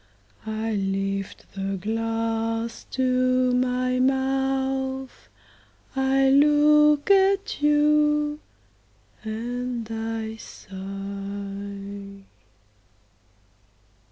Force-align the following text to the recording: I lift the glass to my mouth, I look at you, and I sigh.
I 0.47 0.71
lift 0.73 1.45
the 1.53 1.77
glass 1.77 2.85
to 2.89 3.51
my 3.53 3.99
mouth, 3.99 5.29
I 5.95 6.27
look 6.31 7.11
at 7.11 7.61
you, 7.61 8.39
and 9.23 9.87
I 9.91 10.37
sigh. 10.37 12.25